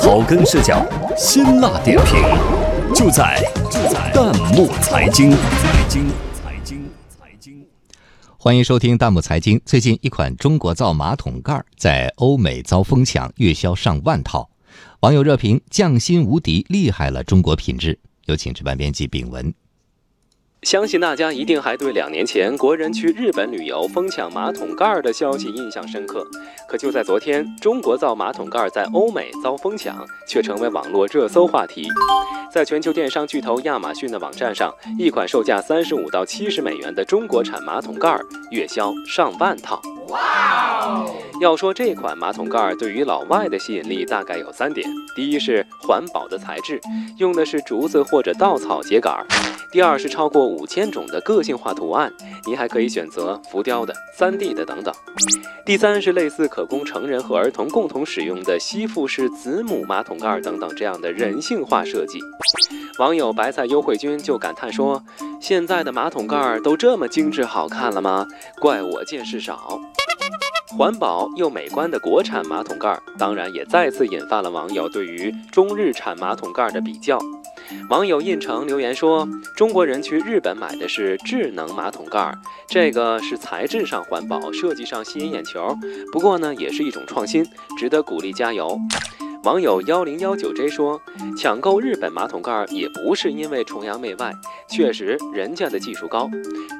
[0.00, 0.82] 草根视角，
[1.14, 2.22] 辛辣点评，
[2.94, 3.38] 就在
[3.70, 5.30] 就在弹幕财经。
[5.30, 7.66] 财经财经财经，
[8.38, 9.60] 欢迎收听弹幕财经。
[9.66, 14.48] 最近，一款中国造马桶盖在欧美遭疯抢，月销上万套。
[15.00, 17.98] 网友热评：匠心无敌，厉害了中国品质。
[18.24, 19.52] 有请值班编辑炳文。
[20.62, 26.26] 相信大家一定还对两年前国人去日本旅游疯抢马桶盖的消息印象深刻。
[26.68, 31.88] 可就在昨天，中国造马桶盖在欧美遭疯抢，却成为网络热搜话题。
[32.52, 38.20] 在全球电商巨头亚马逊的网站上，一款售价三十五到七十美元的中国产马桶盖
[38.50, 39.80] 月销上万套。
[41.40, 46.78] 要说这款马桶盖儿对于老外的吸引力，大概有三点：第一是环保的材质，
[47.16, 49.24] 用的是竹子或者稻草秸秆；
[49.72, 52.12] 第二是超过五千种的个性化图案，
[52.44, 54.92] 您还可以选择浮雕的、三 D 的等等；
[55.64, 62.20] 第三是类似可供成人和儿童共同使用的吸附式子母马桶盖儿等等这样的人性化设计。
[62.98, 65.02] 网友白菜优惠君就感叹说
[65.40, 68.26] ：“现在的马桶盖儿都这么精致好看了吗？
[68.60, 69.80] 怪我见识少。”
[70.76, 77.18] 环保又美观的国产马桶盖，当然也再次引发了网友对于中日产马桶盖的比较。
[77.88, 82.32] 网友印成留言说：“中国人去日本买的是智能马桶盖，
[82.68, 85.76] 这个是材质上环保，设计上吸引眼球。
[86.12, 87.44] 不过呢，也是一种创新，
[87.76, 88.78] 值得鼓励，加油。”
[89.44, 91.00] 网友幺零幺九 J 说
[91.34, 94.34] ：“抢购日本马桶盖也不是因为崇洋媚外，
[94.68, 96.30] 确实人家的技术高。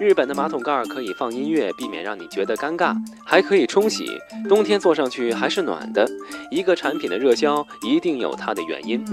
[0.00, 4.06] 日本的马桶盖可以放音乐，避免让你觉得尴尬，还可以冲洗，
[4.48, 6.08] 冬天坐上去还是暖的。
[6.50, 9.04] 一个产品的热销一定有它的原因。”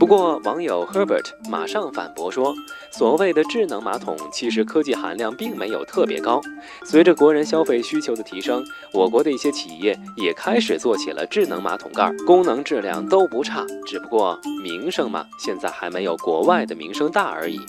[0.00, 2.54] 不过，网友 Herbert 马上反驳说
[2.92, 6.40] ：“所谓的智能马桶，其实科技含量并没有特别高。
[6.84, 17.60] 随着国人消费需求的提升，我国的一些企业也开始做起了智能马桶盖。”功能质量都不差，只不过名声嘛，现在还没有国外的名声大而已。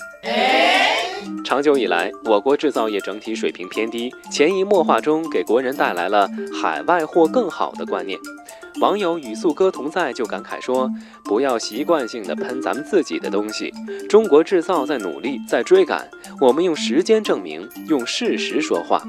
[1.43, 6.29] 长久以来，我国制造业整体水平偏低，潜移默化中给国人带来了
[6.61, 8.19] 海外货更好的观念。
[8.79, 10.89] 网友与素哥同在就感慨说
[11.25, 13.73] ：“不要习惯性的喷咱们自己的东西，
[14.07, 16.07] 中国制造在努力，在追赶。
[16.39, 19.01] 我们用时间证明，用事实说话。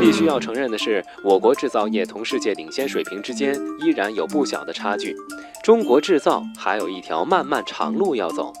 [0.00, 5.16] 必须要承认的是，我国制造业同世界领先水平之间依然有不小的差距。
[5.64, 8.52] 中国制造还有一条漫漫长路要走。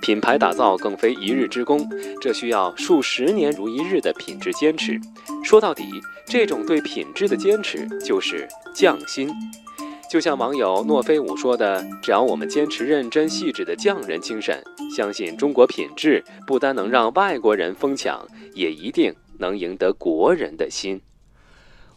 [0.00, 1.88] 品牌打造更非一日之功，
[2.20, 5.00] 这需要数十年如一日的品质坚持。
[5.42, 5.84] 说到底，
[6.26, 9.30] 这种对品质的坚持就是匠心。”
[10.10, 14.62] 就像网友诺飞五说的：“只要我们坚持认真细致的匠人精神，
[14.94, 18.24] 相信中国品质不单能让外国人疯抢，
[18.54, 21.00] 也一定能赢得国人的心。”